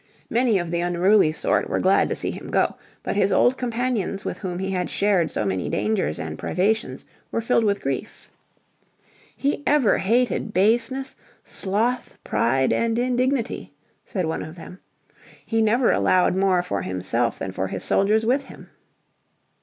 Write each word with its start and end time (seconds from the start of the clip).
Many 0.31 0.57
of 0.57 0.71
the 0.71 0.79
unruly 0.79 1.31
sort 1.31 1.69
were 1.69 1.79
glad 1.79 2.09
to 2.09 2.15
see 2.15 2.31
him 2.31 2.49
go, 2.49 2.73
but 3.03 3.15
his 3.15 3.31
old 3.31 3.55
companions 3.55 4.25
with 4.25 4.39
whom 4.39 4.57
he 4.57 4.71
had 4.71 4.89
shared 4.89 5.29
so 5.29 5.45
many 5.45 5.69
dangers 5.69 6.17
and 6.17 6.39
privations 6.39 7.05
were 7.31 7.39
filled 7.39 7.63
with 7.63 7.81
grief. 7.83 8.27
"He 9.37 9.61
ever 9.67 9.99
hated 9.99 10.55
baseness, 10.55 11.15
sloth, 11.43 12.15
pride 12.23 12.73
and 12.73 12.97
indignity," 12.97 13.73
said 14.03 14.25
one 14.25 14.41
of 14.41 14.55
them. 14.55 14.79
"He 15.45 15.61
never 15.61 15.91
allowed 15.91 16.35
more 16.35 16.63
for 16.63 16.81
himself 16.81 17.37
than 17.37 17.51
for 17.51 17.67
his 17.67 17.83
soldiers 17.83 18.25
with 18.25 18.45
him. 18.45 18.71